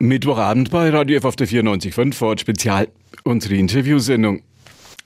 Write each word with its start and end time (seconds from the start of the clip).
Mittwochabend 0.00 0.70
bei 0.70 0.90
Radio 0.90 1.16
F 1.16 1.24
auf 1.24 1.34
der 1.34 1.48
94.5 1.48 2.14
Ford 2.14 2.40
Spezial, 2.40 2.86
unsere 3.24 3.56
Interviewsendung. 3.56 4.42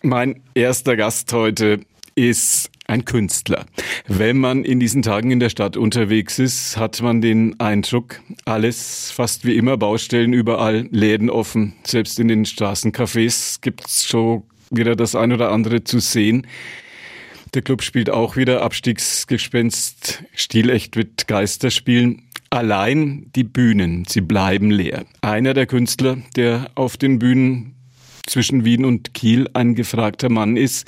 Mein 0.03 0.43
erster 0.53 0.97
Gast 0.97 1.33
heute 1.33 1.81
ist 2.15 2.71
ein 2.87 3.07
Künstler. 3.07 3.65
Wenn 4.07 4.37
man 4.37 4.65
in 4.65 4.81
diesen 4.81 5.01
Tagen 5.01 5.31
in 5.31 5.41
der 5.41 5.49
Stadt 5.49 5.79
unterwegs 5.79 6.39
ist, 6.39 6.77
hat 6.77 7.01
man 7.01 7.23
den 7.23 7.59
Eindruck, 7.59 8.21
alles 8.45 9.11
fast 9.11 9.47
wie 9.47 9.57
immer, 9.57 9.79
Baustellen 9.79 10.35
überall, 10.35 10.89
Läden 10.91 11.31
offen, 11.31 11.73
selbst 11.85 12.21
in 12.21 12.29
den 12.29 12.45
Straßencafés 12.45 13.63
gibt's 13.63 14.07
schon 14.07 14.43
wieder 14.71 14.95
das 14.95 15.15
ein 15.15 15.33
oder 15.33 15.53
andere 15.53 15.85
zu 15.85 16.01
sehen. 16.01 16.47
Der 17.55 17.63
Club 17.63 17.83
spielt 17.83 18.11
auch 18.11 18.37
wieder 18.37 18.61
Abstiegsgespenst, 18.61 20.25
stilecht 20.35 20.97
mit 20.97 21.27
Geisterspielen. 21.27 22.25
Allein 22.53 23.31
die 23.35 23.45
Bühnen, 23.45 24.05
sie 24.07 24.21
bleiben 24.21 24.71
leer. 24.71 25.07
Einer 25.23 25.55
der 25.55 25.65
Künstler, 25.65 26.19
der 26.37 26.67
auf 26.75 26.99
den 26.99 27.19
Bühnen 27.19 27.77
zwischen 28.27 28.67
Wien 28.67 28.85
und 28.85 29.15
Kiel 29.15 29.49
ein 29.55 29.75
gefragter 29.75 30.29
Mann 30.29 30.59
ist, 30.59 30.87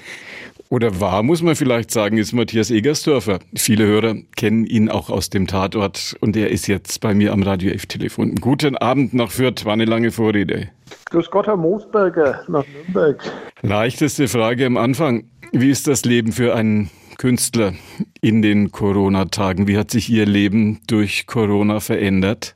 oder 0.68 1.00
war, 1.00 1.22
muss 1.22 1.40
man 1.40 1.56
vielleicht 1.56 1.90
sagen, 1.90 2.18
ist 2.18 2.34
Matthias 2.34 2.70
Egersdörfer. 2.70 3.38
Viele 3.56 3.86
Hörer 3.86 4.16
kennen 4.36 4.66
ihn 4.66 4.90
auch 4.90 5.08
aus 5.08 5.30
dem 5.30 5.46
Tatort 5.46 6.14
und 6.20 6.36
er 6.36 6.50
ist 6.50 6.66
jetzt 6.66 7.00
bei 7.00 7.14
mir 7.14 7.32
am 7.32 7.42
Radio 7.42 7.70
F-Telefon. 7.72 8.34
Guten 8.34 8.76
Abend 8.76 9.14
nach 9.14 9.30
Fürth, 9.30 9.64
war 9.64 9.72
eine 9.72 9.86
lange 9.86 10.10
Vorrede. 10.10 10.68
Grüß 11.08 11.30
Gott, 11.30 11.46
Herr 11.46 11.56
Moosberger, 11.56 12.42
nach 12.46 12.66
Nürnberg. 12.66 13.22
Leichteste 13.62 14.28
Frage 14.28 14.66
am 14.66 14.76
Anfang. 14.76 15.24
Wie 15.52 15.70
ist 15.70 15.86
das 15.86 16.04
Leben 16.04 16.32
für 16.32 16.54
einen 16.54 16.90
Künstler 17.18 17.72
in 18.20 18.42
den 18.42 18.72
Corona-Tagen? 18.72 19.66
Wie 19.66 19.78
hat 19.78 19.90
sich 19.90 20.10
Ihr 20.10 20.26
Leben 20.26 20.80
durch 20.86 21.26
Corona 21.26 21.80
verändert? 21.80 22.54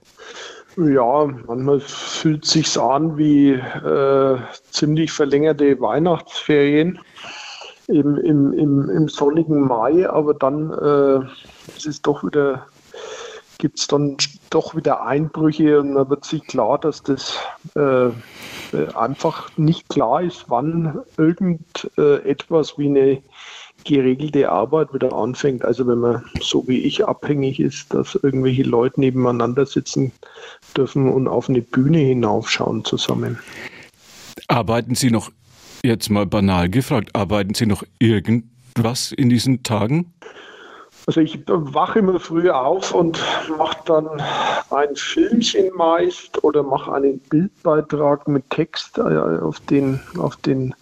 Ja, 0.76 1.26
manchmal 1.46 1.80
fühlt 1.80 2.44
sich's 2.44 2.78
an 2.78 3.18
wie 3.18 3.50
äh, 3.50 4.38
ziemlich 4.70 5.10
verlängerte 5.10 5.80
Weihnachtsferien 5.80 7.00
im, 7.88 8.16
im, 8.18 8.52
im, 8.52 8.90
im 8.90 9.08
sonnigen 9.08 9.66
Mai, 9.66 10.08
aber 10.08 10.34
dann 10.34 10.70
äh, 10.70 11.88
ist 11.88 12.06
doch 12.06 12.22
wieder, 12.22 12.66
gibt 13.58 13.80
es 13.80 13.88
dann 13.88 14.16
doch 14.50 14.76
wieder 14.76 15.04
Einbrüche 15.04 15.80
und 15.80 15.94
dann 15.96 16.10
wird 16.10 16.24
sich 16.24 16.46
klar, 16.46 16.78
dass 16.78 17.02
das 17.02 17.36
äh, 17.74 18.10
einfach 18.94 19.50
nicht 19.56 19.88
klar 19.88 20.22
ist, 20.22 20.44
wann 20.48 21.00
irgendetwas 21.16 22.70
äh, 22.70 22.78
wie 22.78 22.86
eine 22.86 23.22
geregelte 23.88 24.50
Arbeit 24.50 24.92
wieder 24.92 25.12
anfängt. 25.12 25.64
Also 25.64 25.86
wenn 25.86 25.98
man 25.98 26.22
so 26.40 26.66
wie 26.68 26.78
ich 26.78 27.06
abhängig 27.06 27.58
ist, 27.58 27.92
dass 27.92 28.14
irgendwelche 28.14 28.62
Leute 28.62 29.00
nebeneinander 29.00 29.66
sitzen 29.66 30.12
dürfen 30.76 31.10
und 31.10 31.26
auf 31.26 31.48
eine 31.48 31.62
Bühne 31.62 31.98
hinaufschauen 31.98 32.84
zusammen. 32.84 33.38
Arbeiten 34.48 34.94
Sie 34.94 35.10
noch, 35.10 35.30
jetzt 35.82 36.10
mal 36.10 36.26
banal 36.26 36.68
gefragt, 36.68 37.10
arbeiten 37.14 37.54
Sie 37.54 37.66
noch 37.66 37.82
irgendwas 37.98 39.12
in 39.12 39.30
diesen 39.30 39.62
Tagen? 39.62 40.12
Also 41.06 41.22
ich 41.22 41.40
wache 41.46 42.00
immer 42.00 42.20
früh 42.20 42.50
auf 42.50 42.94
und 42.94 43.18
mache 43.56 43.78
dann 43.86 44.06
ein 44.70 44.94
Filmchen 44.94 45.70
meist 45.74 46.44
oder 46.44 46.62
mache 46.62 46.92
einen 46.92 47.18
Bildbeitrag 47.18 48.28
mit 48.28 48.50
Text 48.50 48.98
äh, 48.98 49.00
auf 49.00 49.58
den, 49.60 50.00
auf 50.18 50.36
den 50.36 50.74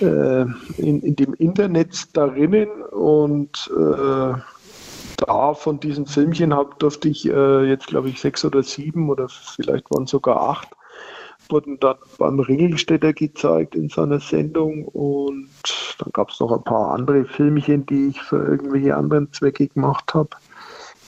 äh, 0.00 0.42
in, 0.76 1.02
in 1.02 1.16
dem 1.16 1.34
Internet 1.34 2.16
darinnen 2.16 2.82
und 2.92 3.70
äh, 3.76 4.34
da 5.18 5.54
von 5.54 5.80
diesen 5.80 6.06
Filmchen 6.06 6.54
hab, 6.54 6.78
durfte 6.78 7.08
ich 7.08 7.28
äh, 7.28 7.64
jetzt, 7.64 7.88
glaube 7.88 8.08
ich, 8.08 8.20
sechs 8.20 8.44
oder 8.44 8.62
sieben 8.62 9.10
oder 9.10 9.28
vielleicht 9.28 9.90
waren 9.90 10.06
sogar 10.06 10.40
acht, 10.40 10.68
wurden 11.48 11.80
dann 11.80 11.96
beim 12.18 12.38
Ringelstädter 12.38 13.12
gezeigt 13.12 13.74
in 13.74 13.88
seiner 13.88 14.20
Sendung 14.20 14.84
und 14.84 15.48
dann 15.98 16.12
gab 16.12 16.30
es 16.30 16.40
noch 16.40 16.52
ein 16.52 16.62
paar 16.62 16.92
andere 16.92 17.24
Filmchen, 17.24 17.84
die 17.86 18.08
ich 18.08 18.20
für 18.20 18.44
irgendwelche 18.44 18.96
anderen 18.96 19.32
Zwecke 19.32 19.68
gemacht 19.68 20.14
habe. 20.14 20.30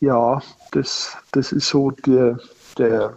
Ja, 0.00 0.42
das, 0.72 1.16
das 1.32 1.52
ist 1.52 1.68
so 1.68 1.90
der, 1.90 2.38
der 2.78 3.14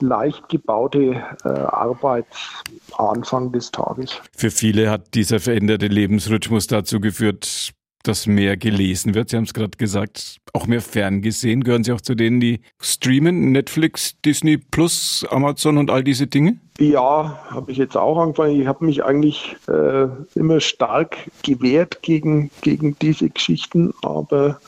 leicht 0.00 0.48
gebaute 0.48 1.22
äh, 1.44 1.48
Arbeitsanfang 1.48 3.52
des 3.52 3.70
Tages. 3.70 4.20
Für 4.36 4.50
viele 4.50 4.90
hat 4.90 5.14
dieser 5.14 5.40
veränderte 5.40 5.86
Lebensrhythmus 5.86 6.66
dazu 6.66 7.00
geführt, 7.00 7.72
dass 8.06 8.26
mehr 8.26 8.56
gelesen 8.56 9.14
wird. 9.14 9.30
Sie 9.30 9.36
haben 9.36 9.44
es 9.44 9.54
gerade 9.54 9.76
gesagt, 9.76 10.38
auch 10.52 10.66
mehr 10.66 10.80
ferngesehen. 10.80 11.64
Gehören 11.64 11.84
Sie 11.84 11.92
auch 11.92 12.00
zu 12.00 12.14
denen, 12.14 12.40
die 12.40 12.60
streamen? 12.80 13.52
Netflix, 13.52 14.14
Disney 14.24 14.58
Plus, 14.58 15.26
Amazon 15.30 15.78
und 15.78 15.90
all 15.90 16.04
diese 16.04 16.26
Dinge? 16.26 16.58
Ja, 16.78 17.40
habe 17.50 17.72
ich 17.72 17.78
jetzt 17.78 17.96
auch 17.96 18.18
angefangen. 18.18 18.60
Ich 18.60 18.66
habe 18.66 18.84
mich 18.84 19.04
eigentlich 19.04 19.56
äh, 19.68 20.06
immer 20.34 20.60
stark 20.60 21.16
gewehrt 21.42 22.02
gegen, 22.02 22.50
gegen 22.60 22.96
diese 23.00 23.30
Geschichten, 23.30 23.92
aber 24.02 24.60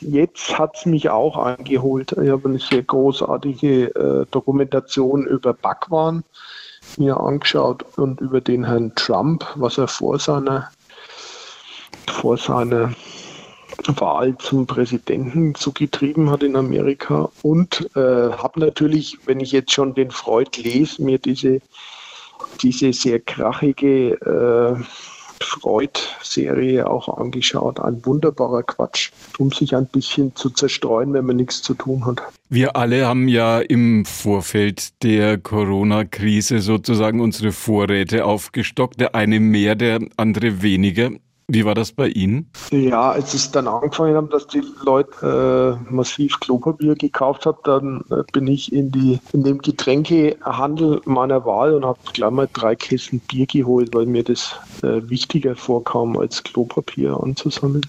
Jetzt 0.00 0.58
hat 0.58 0.76
es 0.76 0.86
mich 0.86 1.08
auch 1.08 1.36
eingeholt. 1.36 2.12
Ich 2.12 2.30
habe 2.30 2.48
eine 2.48 2.58
sehr 2.58 2.82
großartige 2.82 3.94
äh, 3.94 4.26
Dokumentation 4.30 5.26
über 5.26 5.54
Bhagwan 5.54 6.24
mir 6.98 7.18
angeschaut 7.18 7.84
und 7.96 8.20
über 8.20 8.40
den 8.40 8.64
Herrn 8.64 8.94
Trump, 8.94 9.46
was 9.54 9.78
er 9.78 9.88
vor 9.88 10.18
seiner, 10.18 10.70
vor 12.06 12.36
seiner 12.36 12.92
Wahl 13.96 14.36
zum 14.38 14.66
Präsidenten 14.66 15.54
so 15.56 15.72
getrieben 15.72 16.30
hat 16.30 16.42
in 16.42 16.56
Amerika. 16.56 17.30
Und 17.42 17.88
äh, 17.96 18.32
habe 18.32 18.60
natürlich, 18.60 19.18
wenn 19.26 19.40
ich 19.40 19.52
jetzt 19.52 19.72
schon 19.72 19.94
den 19.94 20.10
Freud 20.10 20.60
lese, 20.60 21.02
mir 21.02 21.18
diese, 21.18 21.60
diese 22.62 22.92
sehr 22.92 23.20
krachige 23.20 24.12
äh, 24.12 24.76
Freud-Serie 25.44 26.88
auch 26.88 27.08
angeschaut. 27.08 27.80
Ein 27.80 28.04
wunderbarer 28.04 28.62
Quatsch, 28.62 29.10
um 29.38 29.50
sich 29.50 29.74
ein 29.76 29.86
bisschen 29.86 30.34
zu 30.34 30.50
zerstreuen, 30.50 31.12
wenn 31.12 31.26
man 31.26 31.36
nichts 31.36 31.62
zu 31.62 31.74
tun 31.74 32.04
hat. 32.06 32.22
Wir 32.48 32.76
alle 32.76 33.06
haben 33.06 33.28
ja 33.28 33.60
im 33.60 34.04
Vorfeld 34.04 35.02
der 35.02 35.38
Corona-Krise 35.38 36.60
sozusagen 36.60 37.20
unsere 37.20 37.52
Vorräte 37.52 38.24
aufgestockt. 38.24 39.00
Der 39.00 39.14
eine 39.14 39.40
mehr, 39.40 39.74
der 39.74 40.00
andere 40.16 40.62
weniger. 40.62 41.10
Wie 41.46 41.64
war 41.64 41.74
das 41.74 41.92
bei 41.92 42.08
Ihnen? 42.08 42.50
Ja, 42.70 43.10
als 43.10 43.34
es 43.34 43.50
dann 43.50 43.68
angefangen 43.68 44.16
haben, 44.16 44.30
dass 44.30 44.46
die 44.46 44.62
Leute 44.82 45.78
äh, 45.90 45.92
massiv 45.92 46.40
Klopapier 46.40 46.94
gekauft 46.94 47.44
haben, 47.44 47.58
dann 47.64 48.04
äh, 48.10 48.22
bin 48.32 48.46
ich 48.46 48.72
in 48.72 48.90
die 48.90 49.18
in 49.32 49.44
dem 49.44 49.58
Getränkehandel 49.58 51.02
meiner 51.04 51.44
Wahl 51.44 51.74
und 51.74 51.84
habe 51.84 51.98
gleich 52.14 52.30
mal 52.30 52.48
drei 52.52 52.74
Kästen 52.74 53.20
Bier 53.20 53.46
geholt, 53.46 53.94
weil 53.94 54.06
mir 54.06 54.24
das 54.24 54.58
äh, 54.82 55.02
wichtiger 55.08 55.54
vorkam, 55.54 56.16
als 56.16 56.42
Klopapier 56.42 57.18
anzusammeln. 57.22 57.86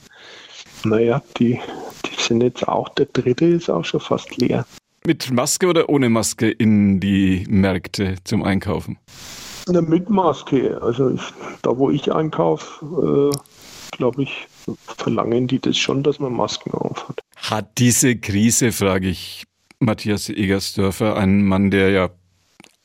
Naja, 0.84 1.22
die, 1.38 1.60
die 2.06 2.22
sind 2.22 2.42
jetzt 2.42 2.68
auch, 2.68 2.90
der 2.90 3.06
dritte 3.08 3.46
ist 3.46 3.70
auch 3.70 3.86
schon 3.86 4.02
fast 4.02 4.36
leer. 4.38 4.66
Mit 5.06 5.32
Maske 5.32 5.68
oder 5.68 5.88
ohne 5.88 6.10
Maske 6.10 6.50
in 6.50 7.00
die 7.00 7.46
Märkte 7.48 8.16
zum 8.24 8.44
Einkaufen? 8.44 8.98
Eine 9.68 9.82
Mitmaske. 9.82 10.80
Also 10.82 11.10
ich, 11.10 11.22
da, 11.62 11.78
wo 11.78 11.90
ich 11.90 12.14
einkaufe, 12.14 13.32
äh, 13.34 13.98
glaube 13.98 14.24
ich, 14.24 14.48
verlangen 14.98 15.48
die 15.48 15.60
das 15.60 15.78
schon, 15.78 16.04
dass 16.04 16.20
man 16.20 16.34
Masken 16.34 16.72
aufhat. 16.72 17.22
Hat 17.38 17.78
diese 17.78 18.16
Krise, 18.16 18.72
frage 18.72 19.08
ich 19.08 19.46
Matthias 19.80 20.30
Egersdörfer, 20.30 21.16
ein 21.16 21.44
Mann, 21.44 21.72
der 21.72 21.90
ja 21.90 22.10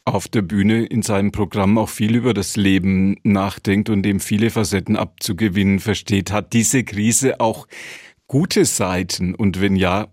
auf 0.05 0.29
der 0.29 0.43
Bühne 0.43 0.85
in 0.87 1.03
seinem 1.03 1.31
Programm 1.31 1.79
auch 1.79 1.89
viel 1.89 2.17
über 2.17 2.35
das 2.35 2.57
Leben 2.57 3.17
nachdenkt 3.23 3.91
und 3.91 4.03
dem 4.03 4.19
viele 4.19 4.51
Facetten 4.51 4.97
abzugewinnen 4.97 5.79
versteht. 5.79 6.33
Hat 6.33 6.53
diese 6.53 6.85
Krise 6.85 7.41
auch 7.41 7.67
gute 8.27 8.65
Seiten 8.65 9.35
und 9.35 9.61
wenn 9.61 9.77
ja, 9.77 10.09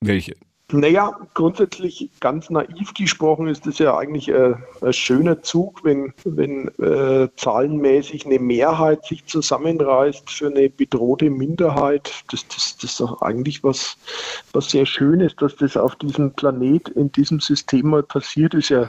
welche? 0.00 0.36
Naja, 0.72 1.18
grundsätzlich 1.34 2.08
ganz 2.20 2.48
naiv 2.48 2.94
gesprochen 2.94 3.46
ist 3.46 3.66
es 3.66 3.78
ja 3.78 3.98
eigentlich 3.98 4.28
äh, 4.28 4.54
ein 4.80 4.92
schöner 4.94 5.42
Zug, 5.42 5.84
wenn, 5.84 6.14
wenn 6.24 6.68
äh, 6.78 7.28
zahlenmäßig 7.36 8.24
eine 8.24 8.38
Mehrheit 8.38 9.04
sich 9.04 9.26
zusammenreißt 9.26 10.30
für 10.30 10.46
eine 10.46 10.70
bedrohte 10.70 11.28
Minderheit. 11.28 12.10
Das, 12.30 12.48
das, 12.48 12.76
das 12.76 12.84
ist 12.84 13.00
doch 13.00 13.20
eigentlich 13.20 13.62
was, 13.62 13.98
was 14.54 14.70
sehr 14.70 14.86
Schönes, 14.86 15.36
dass 15.36 15.56
das 15.56 15.76
auf 15.76 15.94
diesem 15.96 16.32
Planet, 16.32 16.88
in 16.88 17.12
diesem 17.12 17.40
System 17.40 17.88
mal 17.88 18.02
passiert, 18.02 18.54
ist 18.54 18.70
ja 18.70 18.88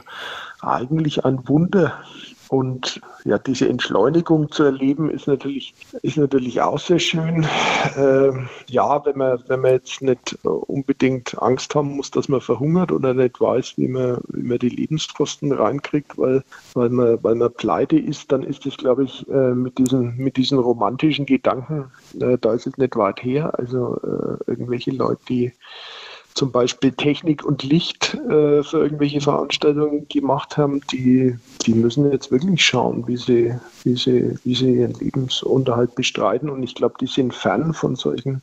eigentlich 0.62 1.24
ein 1.26 1.46
Wunder. 1.46 2.02
Und 2.48 3.00
ja, 3.24 3.38
diese 3.38 3.68
Entschleunigung 3.68 4.50
zu 4.50 4.64
erleben, 4.64 5.10
ist 5.10 5.26
natürlich, 5.26 5.74
ist 6.02 6.16
natürlich 6.16 6.60
auch 6.60 6.78
sehr 6.78 6.98
schön. 6.98 7.46
Äh, 7.96 8.32
ja, 8.68 9.04
wenn 9.04 9.18
man, 9.18 9.42
wenn 9.48 9.60
man 9.60 9.72
jetzt 9.72 10.02
nicht 10.02 10.38
unbedingt 10.42 11.40
Angst 11.40 11.74
haben 11.74 11.96
muss, 11.96 12.10
dass 12.10 12.28
man 12.28 12.40
verhungert 12.40 12.92
oder 12.92 13.14
nicht 13.14 13.40
weiß, 13.40 13.74
wie 13.76 13.88
man, 13.88 14.18
wie 14.28 14.42
man 14.42 14.58
die 14.58 14.68
Lebenskosten 14.68 15.52
reinkriegt, 15.52 16.16
weil, 16.18 16.42
weil, 16.74 16.90
man, 16.90 17.22
weil 17.22 17.34
man 17.34 17.52
pleite 17.52 17.98
ist, 17.98 18.32
dann 18.32 18.42
ist 18.42 18.66
es, 18.66 18.76
glaube 18.76 19.04
ich, 19.04 19.28
äh, 19.28 19.54
mit, 19.54 19.78
diesen, 19.78 20.16
mit 20.16 20.36
diesen 20.36 20.58
romantischen 20.58 21.26
Gedanken, 21.26 21.90
äh, 22.20 22.38
da 22.40 22.52
ist 22.52 22.66
es 22.66 22.76
nicht 22.78 22.96
weit 22.96 23.22
her. 23.22 23.58
Also 23.58 24.00
äh, 24.02 24.50
irgendwelche 24.50 24.90
Leute, 24.90 25.20
die 25.28 25.52
zum 26.34 26.50
Beispiel 26.50 26.92
Technik 26.92 27.44
und 27.44 27.62
Licht 27.62 28.14
äh, 28.14 28.62
für 28.62 28.78
irgendwelche 28.78 29.20
Veranstaltungen 29.20 30.08
gemacht 30.08 30.56
haben, 30.56 30.80
die, 30.90 31.36
die 31.64 31.74
müssen 31.74 32.10
jetzt 32.10 32.30
wirklich 32.30 32.64
schauen, 32.64 33.06
wie 33.06 33.16
sie, 33.16 33.54
wie 33.84 33.96
sie, 33.96 34.36
wie 34.42 34.54
sie 34.54 34.80
ihren 34.80 34.94
Lebensunterhalt 34.94 35.94
bestreiten. 35.94 36.50
Und 36.50 36.62
ich 36.64 36.74
glaube, 36.74 36.96
die 37.00 37.06
sind 37.06 37.32
fern 37.32 37.72
von 37.72 37.94
solchen 37.94 38.42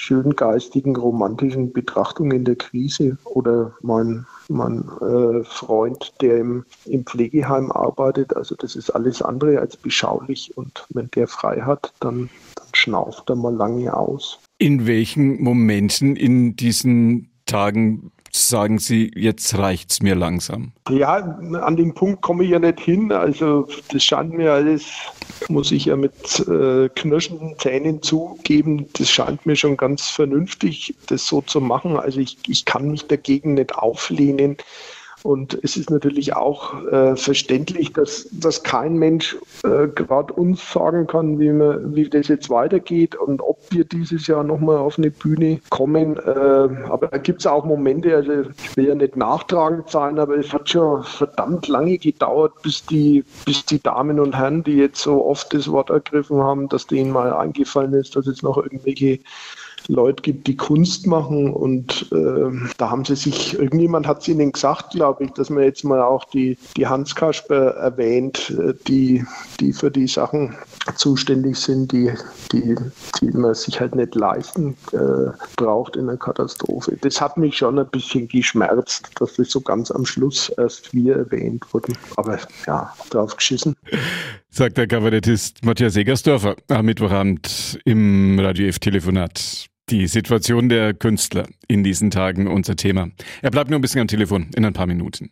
schönen 0.00 0.34
geistigen, 0.34 0.96
romantischen 0.96 1.72
Betrachtungen 1.72 2.44
der 2.44 2.56
Krise. 2.56 3.18
Oder 3.24 3.74
mein, 3.82 4.26
mein 4.48 4.88
äh, 5.00 5.44
Freund, 5.44 6.12
der 6.20 6.38
im, 6.38 6.64
im 6.86 7.04
Pflegeheim 7.04 7.70
arbeitet, 7.70 8.34
also 8.34 8.56
das 8.56 8.74
ist 8.74 8.90
alles 8.90 9.22
andere 9.22 9.60
als 9.60 9.76
beschaulich. 9.76 10.56
Und 10.56 10.86
wenn 10.88 11.10
der 11.12 11.28
frei 11.28 11.60
hat, 11.60 11.92
dann, 12.00 12.30
dann 12.56 12.59
schnauft 12.80 13.28
er 13.30 13.36
mal 13.36 13.54
lange 13.54 13.94
aus. 13.94 14.38
In 14.58 14.86
welchen 14.86 15.42
Momenten 15.42 16.16
in 16.16 16.56
diesen 16.56 17.30
Tagen 17.46 18.12
sagen 18.32 18.78
Sie, 18.78 19.10
jetzt 19.14 19.56
reicht's 19.58 20.02
mir 20.02 20.14
langsam? 20.14 20.72
Ja, 20.88 21.16
an 21.16 21.76
den 21.76 21.94
Punkt 21.94 22.22
komme 22.22 22.44
ich 22.44 22.50
ja 22.50 22.58
nicht 22.58 22.80
hin. 22.80 23.12
Also 23.12 23.66
das 23.90 24.04
scheint 24.04 24.32
mir 24.34 24.52
alles, 24.52 24.86
muss 25.48 25.72
ich 25.72 25.86
ja 25.86 25.96
mit 25.96 26.14
äh, 26.48 26.88
knirschenden 26.88 27.58
Zähnen 27.58 28.02
zugeben, 28.02 28.86
das 28.94 29.10
scheint 29.10 29.46
mir 29.46 29.56
schon 29.56 29.76
ganz 29.76 30.08
vernünftig, 30.08 30.94
das 31.08 31.26
so 31.26 31.40
zu 31.40 31.60
machen. 31.60 31.96
Also 31.96 32.20
ich, 32.20 32.38
ich 32.46 32.64
kann 32.64 32.90
mich 32.90 33.06
dagegen 33.06 33.54
nicht 33.54 33.74
auflehnen. 33.74 34.56
Und 35.22 35.58
es 35.62 35.76
ist 35.76 35.90
natürlich 35.90 36.34
auch 36.34 36.82
äh, 36.86 37.16
verständlich, 37.16 37.92
dass, 37.92 38.28
dass 38.32 38.62
kein 38.62 38.94
Mensch 38.96 39.36
äh, 39.64 39.88
gerade 39.88 40.32
uns 40.32 40.72
sagen 40.72 41.06
kann, 41.06 41.38
wie, 41.38 41.50
man, 41.50 41.94
wie 41.94 42.08
das 42.08 42.28
jetzt 42.28 42.48
weitergeht 42.48 43.14
und 43.14 43.40
ob 43.42 43.58
wir 43.70 43.84
dieses 43.84 44.26
Jahr 44.26 44.44
nochmal 44.44 44.78
auf 44.78 44.98
eine 44.98 45.10
Bühne 45.10 45.60
kommen. 45.68 46.16
Äh, 46.16 46.30
aber 46.88 47.08
da 47.10 47.18
gibt 47.18 47.40
es 47.40 47.46
auch 47.46 47.64
Momente, 47.64 48.14
also 48.14 48.32
ich 48.40 48.76
will 48.76 48.88
ja 48.88 48.94
nicht 48.94 49.16
nachtragend 49.16 49.90
sein, 49.90 50.18
aber 50.18 50.38
es 50.38 50.52
hat 50.52 50.70
schon 50.70 51.02
verdammt 51.02 51.68
lange 51.68 51.98
gedauert, 51.98 52.52
bis 52.62 52.84
die, 52.86 53.24
bis 53.44 53.64
die 53.66 53.82
Damen 53.82 54.18
und 54.20 54.36
Herren, 54.36 54.64
die 54.64 54.76
jetzt 54.76 55.02
so 55.02 55.26
oft 55.26 55.52
das 55.52 55.70
Wort 55.70 55.90
ergriffen 55.90 56.38
haben, 56.38 56.68
dass 56.68 56.86
denen 56.86 57.10
mal 57.10 57.32
eingefallen 57.32 57.92
ist, 57.94 58.16
dass 58.16 58.26
jetzt 58.26 58.42
noch 58.42 58.56
irgendwelche 58.56 59.18
Leute 59.88 60.22
gibt, 60.22 60.46
die 60.46 60.56
Kunst 60.56 61.06
machen 61.06 61.52
und 61.52 62.10
äh, 62.12 62.68
da 62.76 62.90
haben 62.90 63.04
sie 63.04 63.16
sich, 63.16 63.58
irgendjemand 63.58 64.06
hat 64.06 64.20
es 64.20 64.28
ihnen 64.28 64.52
gesagt, 64.52 64.92
glaube 64.92 65.24
ich, 65.24 65.30
dass 65.32 65.50
man 65.50 65.64
jetzt 65.64 65.84
mal 65.84 66.00
auch 66.02 66.24
die, 66.24 66.56
die 66.76 66.86
Hans 66.86 67.14
Kasper 67.14 67.70
erwähnt, 67.76 68.50
äh, 68.58 68.74
die, 68.86 69.24
die 69.60 69.72
für 69.72 69.90
die 69.90 70.06
Sachen 70.06 70.56
zuständig 70.96 71.56
sind, 71.56 71.92
die, 71.92 72.12
die, 72.52 72.74
die 73.20 73.30
man 73.30 73.54
sich 73.54 73.80
halt 73.80 73.94
nicht 73.94 74.14
leisten 74.14 74.76
äh, 74.92 75.30
braucht 75.56 75.96
in 75.96 76.06
der 76.06 76.16
Katastrophe. 76.16 76.96
Das 77.00 77.20
hat 77.20 77.36
mich 77.36 77.56
schon 77.56 77.78
ein 77.78 77.88
bisschen 77.88 78.28
geschmerzt, 78.28 79.10
dass 79.18 79.34
das 79.36 79.50
so 79.50 79.60
ganz 79.60 79.90
am 79.90 80.04
Schluss 80.04 80.50
erst 80.56 80.92
wir 80.94 81.16
erwähnt 81.16 81.64
wurden. 81.72 81.96
Aber 82.16 82.38
ja, 82.66 82.92
drauf 83.10 83.36
geschissen. 83.36 83.76
Sagt 84.50 84.78
der 84.78 84.86
Kabarettist 84.86 85.64
Matthias 85.64 85.96
Egersdorfer 85.96 86.56
am 86.68 86.86
Mittwochabend 86.86 87.78
im 87.84 88.38
Radio 88.38 88.66
F-Telefonat. 88.66 89.69
Die 89.90 90.06
Situation 90.06 90.68
der 90.68 90.94
Künstler 90.94 91.48
in 91.66 91.82
diesen 91.82 92.12
Tagen 92.12 92.46
unser 92.46 92.76
Thema. 92.76 93.10
Er 93.42 93.50
bleibt 93.50 93.70
nur 93.70 93.78
ein 93.78 93.82
bisschen 93.82 94.00
am 94.00 94.06
Telefon 94.06 94.48
in 94.54 94.64
ein 94.64 94.72
paar 94.72 94.86
Minuten. 94.86 95.30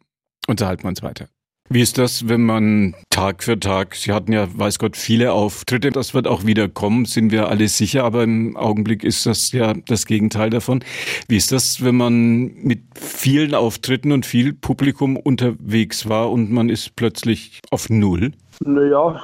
Unterhalten 0.49 0.83
wir 0.83 0.89
uns 0.89 1.03
weiter. 1.03 1.29
Wie 1.71 1.83
ist 1.83 1.99
das, 1.99 2.29
wenn 2.29 2.43
man 2.43 2.95
Tag 3.11 3.45
für 3.45 3.61
Tag, 3.61 3.95
Sie 3.95 4.13
hatten 4.13 4.33
ja, 4.33 4.49
weiß 4.59 4.79
Gott, 4.79 4.97
viele 4.97 5.33
Auftritte, 5.33 5.91
das 5.91 6.15
wird 6.15 6.27
auch 6.27 6.47
wieder 6.47 6.67
kommen, 6.67 7.05
sind 7.05 7.31
wir 7.31 7.49
alle 7.49 7.69
sicher, 7.69 8.05
aber 8.05 8.25
im 8.25 8.57
Augenblick 8.57 9.05
ist 9.05 9.27
das 9.27 9.53
ja 9.53 9.75
das 9.75 10.07
Gegenteil 10.07 10.49
davon. 10.49 10.83
Wie 11.29 11.37
ist 11.37 11.53
das, 11.53 11.85
wenn 11.85 11.97
man 11.97 12.55
mit 12.55 12.81
vielen 12.99 13.55
Auftritten 13.55 14.13
und 14.13 14.25
viel 14.25 14.55
Publikum 14.55 15.17
unterwegs 15.17 16.09
war 16.09 16.31
und 16.31 16.51
man 16.51 16.71
ist 16.71 16.97
plötzlich 16.97 17.61
auf 17.71 17.91
Null? 17.91 18.33
Naja, 18.65 19.21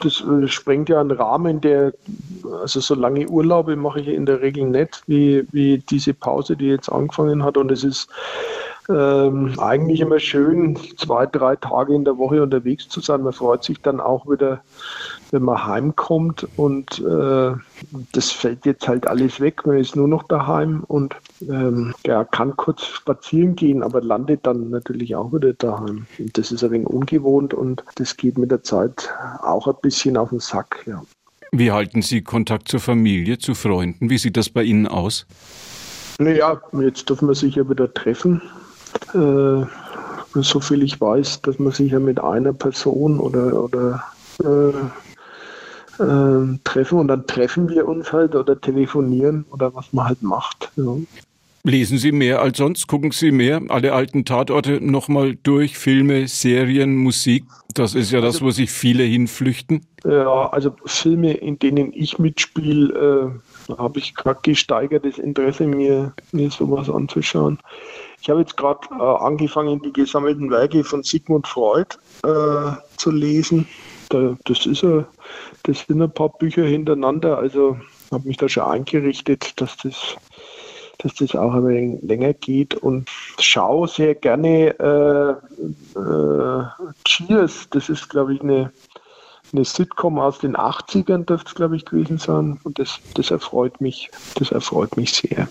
das 0.00 0.22
äh, 0.22 0.48
sprengt 0.48 0.88
ja 0.88 1.00
einen 1.00 1.10
Rahmen, 1.10 1.60
der, 1.60 1.92
also 2.60 2.80
so 2.80 2.94
lange 2.94 3.28
Urlaube 3.28 3.76
mache 3.76 4.00
ich 4.00 4.08
in 4.08 4.26
der 4.26 4.40
Regel 4.40 4.66
nicht, 4.66 5.02
wie, 5.06 5.46
wie 5.52 5.78
diese 5.78 6.14
Pause, 6.14 6.56
die 6.56 6.66
jetzt 6.68 6.90
angefangen 6.90 7.44
hat. 7.44 7.56
Und 7.56 7.70
es 7.70 7.84
ist 7.84 8.08
ähm, 8.90 9.54
eigentlich 9.58 10.00
immer 10.00 10.18
schön, 10.18 10.76
zwei, 10.96 11.26
drei 11.26 11.56
Tage 11.56 11.94
in 11.94 12.04
der 12.04 12.18
Woche 12.18 12.42
unterwegs 12.42 12.88
zu 12.88 13.00
sein. 13.00 13.22
Man 13.22 13.32
freut 13.32 13.64
sich 13.64 13.80
dann 13.80 14.00
auch 14.00 14.26
wieder, 14.28 14.62
wenn 15.30 15.42
man 15.42 15.64
heimkommt 15.64 16.46
und 16.56 16.98
äh, 16.98 17.52
das 18.12 18.30
fällt 18.30 18.66
jetzt 18.66 18.88
halt 18.88 19.06
alles 19.06 19.40
weg. 19.40 19.66
Man 19.66 19.78
ist 19.78 19.96
nur 19.96 20.08
noch 20.08 20.24
daheim 20.24 20.84
und 20.88 21.16
ähm, 21.48 21.94
ja, 22.04 22.24
kann 22.24 22.56
kurz 22.56 22.84
spazieren 22.84 23.56
gehen, 23.56 23.82
aber 23.82 24.00
landet 24.00 24.40
dann 24.46 24.70
natürlich 24.70 25.14
auch 25.14 25.32
wieder 25.32 25.52
daheim. 25.52 26.06
Und 26.18 26.36
das 26.36 26.50
ist 26.50 26.64
ein 26.64 26.72
wenig 26.72 26.88
ungewohnt 26.88 27.54
und 27.54 27.84
das 27.94 28.16
geht 28.16 28.38
mit 28.38 28.50
der 28.50 28.62
Zeit 28.62 29.10
auch 29.42 29.66
ein 29.68 29.76
bisschen 29.82 30.16
auf 30.16 30.30
den 30.30 30.40
Sack. 30.40 30.84
Ja. 30.86 31.02
Wie 31.52 31.72
halten 31.72 32.02
Sie 32.02 32.22
Kontakt 32.22 32.68
zur 32.68 32.80
Familie, 32.80 33.38
zu 33.38 33.54
Freunden? 33.54 34.10
Wie 34.10 34.18
sieht 34.18 34.36
das 34.36 34.50
bei 34.50 34.62
Ihnen 34.62 34.86
aus? 34.86 35.26
Naja, 36.18 36.60
jetzt 36.80 37.08
dürfen 37.08 37.28
wir 37.28 37.34
sich 37.34 37.54
ja 37.54 37.68
wieder 37.68 37.92
treffen. 37.92 38.42
Äh, 39.14 39.66
so 40.34 40.60
viel 40.60 40.82
ich 40.82 41.00
weiß, 41.00 41.42
dass 41.42 41.58
man 41.58 41.72
sich 41.72 41.92
ja 41.92 41.98
mit 41.98 42.20
einer 42.20 42.52
Person 42.52 43.18
oder, 43.18 43.64
oder 43.64 44.04
äh, 44.42 46.02
äh, 46.02 46.58
treffen 46.64 46.98
und 46.98 47.08
dann 47.08 47.26
treffen 47.26 47.68
wir 47.68 47.86
uns 47.86 48.12
halt 48.12 48.34
oder 48.34 48.60
telefonieren 48.60 49.44
oder 49.50 49.74
was 49.74 49.92
man 49.92 50.06
halt 50.06 50.22
macht. 50.22 50.70
Ja. 50.76 50.96
Lesen 51.62 51.98
Sie 51.98 52.10
mehr 52.10 52.40
als 52.40 52.56
sonst? 52.56 52.86
Gucken 52.86 53.10
Sie 53.10 53.32
mehr? 53.32 53.60
Alle 53.68 53.92
alten 53.92 54.24
Tatorte 54.24 54.80
nochmal 54.80 55.36
durch? 55.42 55.76
Filme, 55.76 56.26
Serien, 56.26 56.96
Musik? 56.96 57.44
Das 57.74 57.94
ist 57.94 58.10
ja 58.12 58.22
das, 58.22 58.36
also, 58.36 58.46
wo 58.46 58.50
sich 58.50 58.70
viele 58.70 59.02
hinflüchten. 59.02 59.84
Ja, 60.04 60.48
also 60.48 60.74
Filme, 60.86 61.34
in 61.34 61.58
denen 61.58 61.92
ich 61.92 62.18
mitspiele, 62.18 63.34
äh, 63.68 63.74
habe 63.76 63.98
ich 63.98 64.14
gerade 64.14 64.40
gesteigertes 64.42 65.18
Interesse, 65.18 65.66
mir, 65.66 66.14
mir 66.32 66.50
sowas 66.50 66.88
anzuschauen. 66.88 67.58
Ich 68.20 68.28
habe 68.28 68.40
jetzt 68.40 68.56
gerade 68.56 68.86
äh, 68.90 69.02
angefangen, 69.02 69.80
die 69.82 69.92
gesammelten 69.92 70.50
Werke 70.50 70.84
von 70.84 71.02
Sigmund 71.02 71.46
Freud 71.48 71.96
äh, 72.24 72.72
zu 72.96 73.10
lesen. 73.10 73.66
Da, 74.10 74.36
das, 74.44 74.66
ist 74.66 74.84
a, 74.84 75.06
das 75.62 75.80
sind 75.86 76.02
ein 76.02 76.12
paar 76.12 76.30
Bücher 76.30 76.64
hintereinander. 76.64 77.38
Also 77.38 77.78
habe 78.10 78.28
mich 78.28 78.36
da 78.36 78.48
schon 78.48 78.64
eingerichtet, 78.64 79.60
dass 79.60 79.76
das 79.78 80.16
dass 81.02 81.14
das 81.14 81.34
auch 81.34 81.54
ein 81.54 81.66
wenig 81.66 82.02
länger 82.02 82.34
geht 82.34 82.74
und 82.74 83.08
schaue 83.38 83.88
sehr 83.88 84.14
gerne 84.14 84.78
äh, 84.78 85.98
äh, 85.98 86.64
Cheers. 87.04 87.68
Das 87.70 87.88
ist, 87.88 88.08
glaube 88.10 88.34
ich, 88.34 88.42
eine, 88.42 88.70
eine 89.52 89.64
Sitcom 89.64 90.18
aus 90.18 90.40
den 90.40 90.56
80ern, 90.56 91.24
dürfte 91.24 91.48
es, 91.48 91.54
glaube 91.54 91.76
ich, 91.76 91.84
gewesen 91.84 92.18
sein. 92.18 92.60
Und 92.64 92.78
das, 92.78 93.00
das 93.14 93.30
erfreut 93.30 93.80
mich, 93.80 94.10
das 94.34 94.52
erfreut 94.52 94.96
mich 94.96 95.12
sehr. 95.14 95.48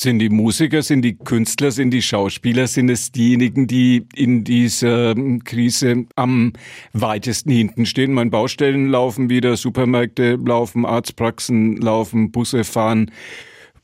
Sind 0.00 0.18
die 0.20 0.30
Musiker, 0.30 0.80
sind 0.80 1.02
die 1.02 1.14
Künstler, 1.14 1.70
sind 1.72 1.90
die 1.90 2.00
Schauspieler, 2.00 2.66
sind 2.66 2.88
es 2.88 3.12
diejenigen, 3.12 3.66
die 3.66 4.06
in 4.14 4.44
dieser 4.44 5.14
Krise 5.44 6.06
am 6.16 6.54
weitesten 6.94 7.50
hinten 7.50 7.84
stehen? 7.84 8.14
Meine 8.14 8.30
Baustellen 8.30 8.88
laufen 8.88 9.28
wieder, 9.28 9.58
Supermärkte 9.58 10.38
laufen, 10.42 10.86
Arztpraxen 10.86 11.76
laufen, 11.76 12.32
Busse 12.32 12.64
fahren. 12.64 13.10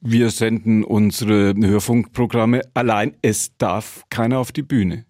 Wir 0.01 0.31
senden 0.31 0.85
unsere 0.85 1.53
Hörfunkprogramme. 1.55 2.63
Allein 2.73 3.15
es 3.21 3.55
darf 3.59 4.07
keiner 4.09 4.39
auf 4.39 4.53
die 4.53 4.63
Bühne. 4.63 5.05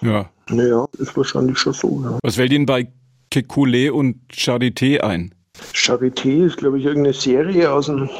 Ja. 0.00 0.28
Naja, 0.48 0.88
ist 0.98 1.16
wahrscheinlich 1.16 1.58
schon 1.58 1.72
so. 1.72 2.02
Ja. 2.02 2.18
Was 2.20 2.34
fällt 2.34 2.52
Ihnen 2.52 2.66
bei 2.66 2.88
Kekulé 3.30 3.90
und 3.92 4.16
Charité 4.32 5.02
ein? 5.02 5.36
Charité 5.72 6.46
ist, 6.46 6.56
glaube 6.56 6.80
ich, 6.80 6.84
irgendeine 6.84 7.14
Serie 7.14 7.70
aus 7.70 7.86
dem, 7.86 8.10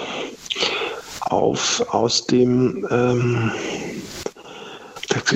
auf, 1.31 1.85
aus 1.91 2.27
dem 2.27 2.87
ähm, 2.91 3.53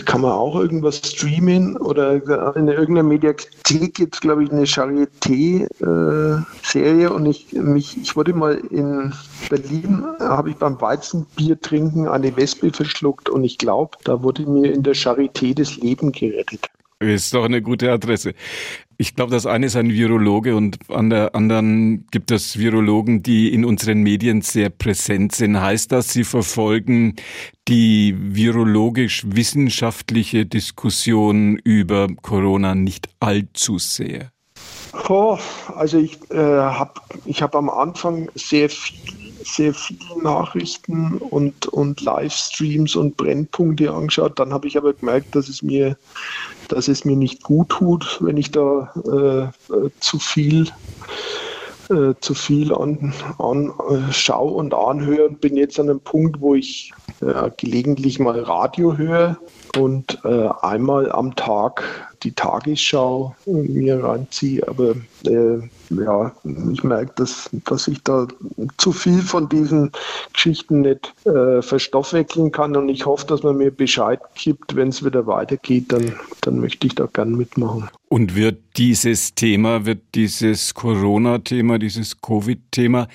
kann 0.05 0.21
man 0.23 0.33
auch 0.33 0.57
irgendwas 0.57 0.99
streamen 0.99 1.77
oder 1.77 2.15
in 2.57 2.67
irgendeiner 2.69 3.03
Mediathek 3.03 3.95
gibt 3.95 4.15
es, 4.15 4.21
glaube 4.21 4.45
ich, 4.45 4.51
eine 4.51 4.65
Charité-Serie 4.65 7.07
äh, 7.07 7.11
und 7.11 7.27
ich, 7.27 7.53
mich, 7.53 7.99
ich 8.01 8.17
wurde 8.17 8.33
mal 8.33 8.55
in 8.71 9.13
Berlin, 9.51 10.07
habe 10.21 10.49
ich 10.51 10.57
beim 10.57 10.81
Weizenbier 10.81 11.61
trinken 11.61 12.09
eine 12.09 12.35
Wespe 12.37 12.73
verschluckt 12.73 13.29
und 13.29 13.45
ich 13.45 13.59
glaube, 13.59 13.99
da 14.05 14.23
wurde 14.23 14.47
mir 14.47 14.73
in 14.73 14.83
der 14.83 14.95
Charité 14.95 15.55
das 15.55 15.77
Leben 15.77 16.13
gerettet. 16.13 16.71
Ist 16.99 17.35
doch 17.35 17.45
eine 17.45 17.61
gute 17.61 17.93
Adresse. 17.93 18.33
Ich 18.99 19.15
glaube, 19.15 19.31
das 19.31 19.45
eine 19.45 19.67
ist 19.67 19.77
ein 19.77 19.91
Virologe 19.91 20.57
und 20.57 20.79
an 20.89 21.11
der 21.11 21.35
anderen 21.35 22.07
gibt 22.11 22.31
es 22.31 22.59
Virologen, 22.59 23.23
die 23.23 23.53
in 23.53 23.67
unseren 23.67 24.03
Medien 24.03 24.41
sehr 24.41 24.71
präsent 24.71 25.35
sind. 25.35 25.61
Heißt 25.61 25.93
das, 25.93 26.11
Sie 26.13 26.25
verfolgen 26.25 27.17
die 27.69 28.17
virologisch-wissenschaftliche 28.19 30.47
Diskussion 30.47 31.59
über 31.59 32.09
Corona 32.23 32.75
nicht 32.75 33.11
allzu 33.21 33.77
sehr? 33.79 34.33
Oh, 35.09 35.39
also 35.75 35.99
ich 35.99 36.19
äh, 36.31 36.39
habe 36.39 36.93
hab 37.35 37.55
am 37.55 37.69
Anfang 37.69 38.31
sehr 38.35 38.71
viel 38.71 39.26
sehr 39.47 39.75
viele 39.75 40.23
Nachrichten 40.23 41.19
und, 41.19 41.67
und 41.67 42.01
Livestreams 42.01 42.97
und 42.97 43.17
Brennpunkte 43.17 43.93
angeschaut. 43.93 44.39
Dann 44.39 44.53
habe 44.53 44.67
ich 44.67 44.77
aber 44.77 44.93
gemerkt, 44.93 45.35
dass 45.35 45.49
es 45.49 45.63
mir, 45.63 45.97
dass 46.69 46.89
es 46.89 47.05
mir 47.05 47.17
nicht 47.17 47.43
gut 47.43 47.69
tut, 47.69 48.19
wenn 48.21 48.37
ich 48.37 48.51
da 48.51 48.93
äh, 49.07 49.75
äh 49.75 49.91
zu 50.01 50.19
viel 50.19 50.67
äh, 51.91 52.15
zu 52.21 52.35
viel 52.35 52.75
an, 52.75 53.15
an 53.39 53.73
äh, 53.91 54.13
schau 54.13 54.49
und 54.49 54.75
anhöre 54.75 55.29
und 55.29 55.41
bin 55.41 55.57
jetzt 55.57 55.79
an 55.79 55.89
einem 55.89 56.01
Punkt, 56.01 56.41
wo 56.41 56.55
ich 56.55 56.93
äh, 57.21 57.51
gelegentlich 57.57 58.19
mal 58.19 58.41
Radio 58.41 58.97
höre 58.97 59.39
und 59.79 60.19
äh, 60.25 60.49
einmal 60.63 61.13
am 61.13 61.37
Tag 61.37 61.83
die 62.27 62.33
Tagesschau 62.33 63.37
mir 63.47 64.03
reinziehe. 64.03 64.67
Aber 64.67 64.97
äh, 65.25 65.59
ja, 65.91 66.35
ich 66.73 66.83
merke, 66.83 67.13
dass, 67.17 67.49
dass 67.65 67.87
ich 67.87 68.03
da 68.03 68.27
zu 68.79 68.91
viel 68.91 69.23
von 69.23 69.49
diesen 69.49 69.93
Geschichten 70.33 70.81
nicht 70.81 71.15
äh, 71.25 71.63
verstoffwechseln 71.63 72.51
kann 72.51 72.77
und 72.77 72.89
ich 72.89 73.07
hoffe, 73.07 73.27
dass 73.29 73.45
man 73.45 73.59
mir 73.59 73.71
Bescheid 73.71 74.21
gibt, 74.35 74.75
wenn 74.75 74.89
es 74.89 75.05
wieder 75.05 75.27
weitergeht, 75.27 75.93
dann, 75.93 76.15
dann 76.41 76.59
möchte 76.59 76.89
ich 76.89 76.97
da 76.97 77.07
gern 77.07 77.37
mitmachen. 77.37 77.89
Und 78.09 78.35
wird 78.35 78.59
dieses 78.77 79.35
Thema, 79.37 79.87
wird 79.87 80.01
dieses 80.17 80.75
Corona-Thema, 80.75 81.79
dieses 81.79 82.21
Covid-Thema, 82.21 83.07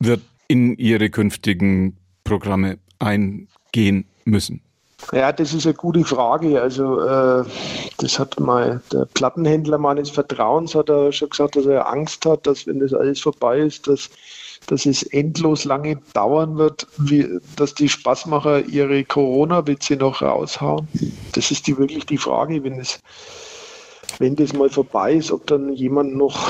wird 0.00 0.20
in 0.48 0.76
Ihre 0.76 1.08
künftigen 1.08 1.96
Programme 2.24 2.78
eingehen 2.98 4.04
müssen? 4.24 4.60
Ja, 5.12 5.30
das 5.30 5.52
ist 5.52 5.66
eine 5.66 5.74
gute 5.74 6.04
Frage. 6.04 6.60
Also 6.60 7.00
äh, 7.00 7.44
das 7.98 8.18
hat 8.18 8.40
mal 8.40 8.80
der 8.90 9.04
Plattenhändler 9.04 9.76
meines 9.76 10.08
Vertrauens 10.08 10.74
hat 10.74 10.88
er 10.88 11.12
schon 11.12 11.28
gesagt, 11.28 11.56
dass 11.56 11.66
er 11.66 11.86
Angst 11.86 12.24
hat, 12.24 12.46
dass 12.46 12.66
wenn 12.66 12.80
das 12.80 12.94
alles 12.94 13.20
vorbei 13.20 13.58
ist, 13.58 13.86
dass, 13.88 14.08
dass 14.68 14.86
es 14.86 15.02
endlos 15.02 15.64
lange 15.64 15.98
dauern 16.14 16.56
wird, 16.56 16.86
wie, 16.96 17.28
dass 17.56 17.74
die 17.74 17.90
Spaßmacher 17.90 18.64
ihre 18.66 19.04
Corona-Witze 19.04 19.96
noch 19.96 20.22
raushauen. 20.22 20.88
Das 21.34 21.50
ist 21.50 21.66
die 21.66 21.76
wirklich 21.76 22.06
die 22.06 22.18
Frage, 22.18 22.64
wenn 22.64 22.80
es 22.80 22.98
wenn 24.18 24.36
das 24.36 24.52
mal 24.52 24.70
vorbei 24.70 25.14
ist, 25.14 25.32
ob 25.32 25.46
dann 25.46 25.72
jemand 25.72 26.14
noch 26.16 26.48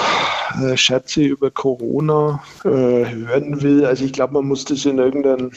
äh, 0.61 0.77
Scherze 0.77 1.23
über 1.23 1.51
Corona 1.51 2.43
äh, 2.65 2.69
hören 2.69 3.63
will. 3.63 3.85
Also 3.85 4.05
ich 4.05 4.13
glaube, 4.13 4.35
man 4.35 4.47
muss 4.47 4.65
das 4.65 4.85
in 4.85 4.99
irgendeinen, 4.99 5.53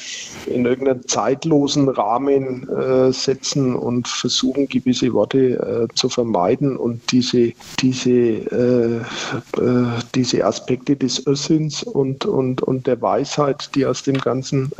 in 0.45 0.65
irgendeinen 0.65 1.07
zeitlosen 1.07 1.89
Rahmen 1.89 2.69
äh, 2.69 3.11
setzen 3.11 3.75
und 3.75 4.07
versuchen, 4.07 4.67
gewisse 4.67 5.13
Worte 5.13 5.87
äh, 5.89 5.93
zu 5.95 6.09
vermeiden 6.09 6.77
und 6.77 7.11
diese, 7.11 7.53
diese, 7.79 8.09
äh, 8.09 8.97
äh, 8.97 9.85
diese 10.13 10.45
Aspekte 10.45 10.95
des 10.95 11.25
Össins 11.27 11.83
und, 11.83 12.25
und, 12.25 12.61
und 12.61 12.87
der 12.87 13.01
Weisheit, 13.01 13.69
die 13.75 13.85
aus 13.85 14.03
dem 14.03 14.17
Ganzen 14.17 14.71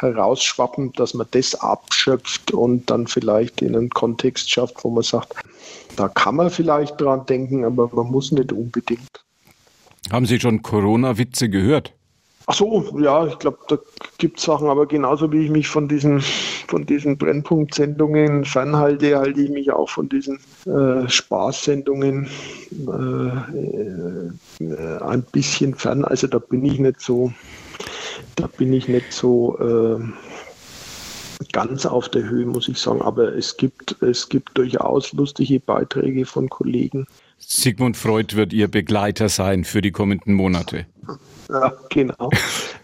herausschwappen, 0.00 0.92
dass 0.94 1.14
man 1.14 1.26
das 1.30 1.54
abschöpft 1.54 2.52
und 2.52 2.90
dann 2.90 3.06
vielleicht 3.06 3.62
in 3.62 3.76
einen 3.76 3.90
Kontext 3.90 4.50
schafft, 4.50 4.84
wo 4.84 4.90
man 4.90 5.02
sagt, 5.02 5.34
da 5.96 6.08
kann 6.08 6.36
man 6.36 6.50
vielleicht 6.50 7.00
dran 7.00 7.26
denken, 7.26 7.64
aber 7.64 7.90
man 7.92 8.10
muss 8.10 8.32
nicht 8.32 8.52
unbedingt. 8.52 9.24
Haben 10.10 10.26
Sie 10.26 10.40
schon 10.40 10.62
Corona-Witze 10.62 11.48
gehört? 11.48 11.94
Ach 12.46 12.54
so, 12.54 12.98
ja, 12.98 13.26
ich 13.26 13.38
glaube, 13.38 13.58
da 13.68 13.78
gibt 14.18 14.38
es 14.38 14.44
Sachen, 14.44 14.68
aber 14.68 14.86
genauso 14.86 15.30
wie 15.30 15.44
ich 15.44 15.50
mich 15.50 15.68
von 15.68 15.86
diesen, 15.86 16.20
von 16.20 16.84
diesen 16.84 17.16
Brennpunkt-Sendungen 17.16 18.44
fernhalte, 18.44 19.16
halte 19.16 19.40
ich 19.40 19.50
mich 19.50 19.70
auch 19.70 19.88
von 19.88 20.08
diesen 20.08 20.40
äh, 20.66 21.08
Spaßsendungen 21.08 22.28
äh, 22.88 24.64
äh, 24.64 24.98
ein 25.02 25.22
bisschen 25.22 25.74
fern. 25.74 26.04
Also 26.04 26.26
da 26.26 26.38
bin 26.40 26.64
ich 26.64 26.80
nicht 26.80 27.00
so, 27.00 27.32
da 28.34 28.48
bin 28.48 28.72
ich 28.72 28.88
nicht 28.88 29.12
so 29.12 29.56
äh, 29.58 30.02
ganz 31.50 31.86
auf 31.86 32.08
der 32.08 32.28
Höhe, 32.28 32.46
muss 32.46 32.68
ich 32.68 32.78
sagen. 32.78 33.02
Aber 33.02 33.34
es 33.34 33.56
gibt, 33.56 34.00
es 34.02 34.28
gibt 34.28 34.56
durchaus 34.56 35.12
lustige 35.12 35.60
Beiträge 35.60 36.26
von 36.26 36.48
Kollegen. 36.48 37.06
Sigmund 37.38 37.96
Freud 37.96 38.36
wird 38.36 38.52
Ihr 38.52 38.68
Begleiter 38.68 39.28
sein 39.28 39.64
für 39.64 39.82
die 39.82 39.90
kommenden 39.90 40.34
Monate. 40.34 40.86
Ja, 41.48 41.72
genau. 41.90 42.30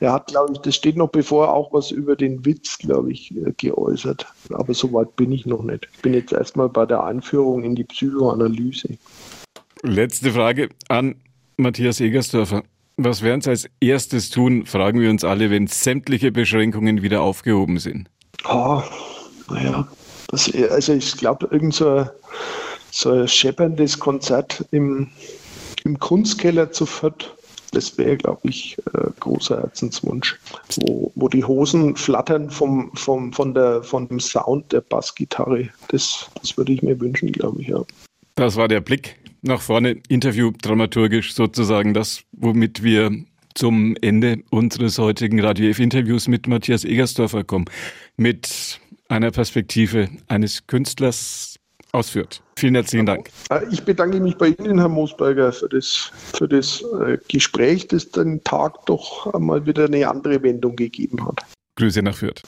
Er 0.00 0.12
hat, 0.12 0.28
glaube 0.28 0.52
ich, 0.52 0.58
das 0.58 0.76
steht 0.76 0.96
noch 0.96 1.08
bevor 1.08 1.52
auch 1.52 1.72
was 1.72 1.90
über 1.90 2.16
den 2.16 2.44
Witz, 2.44 2.78
glaube 2.78 3.12
ich, 3.12 3.32
geäußert. 3.56 4.26
Aber 4.50 4.74
so 4.74 4.92
weit 4.92 5.16
bin 5.16 5.32
ich 5.32 5.46
noch 5.46 5.62
nicht. 5.62 5.88
Ich 5.94 6.02
bin 6.02 6.14
jetzt 6.14 6.32
erstmal 6.32 6.68
bei 6.68 6.84
der 6.86 7.02
Einführung 7.04 7.64
in 7.64 7.74
die 7.74 7.84
Psychoanalyse. 7.84 8.98
Letzte 9.82 10.32
Frage 10.32 10.68
an 10.88 11.16
Matthias 11.56 12.00
Egersdorfer. 12.00 12.62
Was 12.96 13.22
werden 13.22 13.40
Sie 13.40 13.50
als 13.50 13.70
erstes 13.80 14.28
tun, 14.28 14.66
fragen 14.66 15.00
wir 15.00 15.08
uns 15.08 15.22
alle, 15.22 15.50
wenn 15.50 15.68
sämtliche 15.68 16.32
Beschränkungen 16.32 17.00
wieder 17.00 17.22
aufgehoben 17.22 17.78
sind? 17.78 18.10
Oh, 18.44 18.82
naja, 19.50 19.88
also 20.30 20.92
ich 20.92 21.16
glaube, 21.16 21.48
irgend 21.50 21.74
so 21.74 21.88
ein, 21.88 22.10
so 22.90 23.10
ein 23.10 23.28
schepperndes 23.28 23.98
Konzert 23.98 24.64
im, 24.70 25.10
im 25.84 25.98
Kunstkeller 25.98 26.70
zu 26.70 26.86
Fürth, 26.86 27.34
das 27.72 27.98
wäre, 27.98 28.16
glaube 28.16 28.48
ich, 28.48 28.78
äh, 28.94 29.10
großer 29.20 29.58
Herzenswunsch. 29.58 30.38
Wo, 30.76 31.12
wo 31.14 31.28
die 31.28 31.44
Hosen 31.44 31.96
flattern 31.96 32.50
vom, 32.50 32.90
vom, 32.94 33.32
von, 33.32 33.52
der, 33.54 33.82
von 33.82 34.08
dem 34.08 34.20
Sound 34.20 34.72
der 34.72 34.80
Bassgitarre. 34.80 35.68
Das, 35.88 36.30
das 36.40 36.56
würde 36.56 36.72
ich 36.72 36.82
mir 36.82 36.98
wünschen, 36.98 37.32
glaube 37.32 37.60
ich, 37.60 37.68
ja. 37.68 37.82
Das 38.36 38.56
war 38.56 38.68
der 38.68 38.80
Blick 38.80 39.16
nach 39.42 39.60
vorne, 39.60 40.00
Interview 40.08 40.52
dramaturgisch 40.62 41.34
sozusagen 41.34 41.94
das, 41.94 42.22
womit 42.32 42.82
wir 42.82 43.10
zum 43.54 43.96
Ende 44.00 44.38
unseres 44.50 44.98
heutigen 44.98 45.40
Radio 45.40 45.68
F-Interviews 45.70 46.28
mit 46.28 46.46
Matthias 46.46 46.84
Egersdorfer 46.84 47.44
kommen. 47.44 47.66
Mit 48.18 48.80
einer 49.08 49.30
Perspektive 49.30 50.08
eines 50.26 50.66
Künstlers 50.66 51.58
ausführt. 51.92 52.42
Vielen 52.58 52.74
herzlichen 52.74 53.06
Dank. 53.06 53.30
Äh, 53.50 53.60
ich 53.70 53.82
bedanke 53.84 54.20
mich 54.20 54.36
bei 54.36 54.48
Ihnen, 54.48 54.78
Herr 54.78 54.88
Moosberger, 54.88 55.52
für 55.52 55.68
das, 55.68 56.10
für 56.34 56.48
das 56.48 56.82
äh, 57.06 57.16
Gespräch, 57.28 57.86
das 57.86 58.10
den 58.10 58.42
Tag 58.42 58.84
doch 58.86 59.32
einmal 59.32 59.64
wieder 59.64 59.86
eine 59.86 60.08
andere 60.08 60.42
Wendung 60.42 60.74
gegeben 60.74 61.24
hat. 61.26 61.42
Grüße 61.76 62.02
nach 62.02 62.16
Fürth. 62.16 62.42